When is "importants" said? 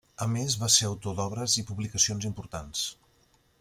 2.33-2.87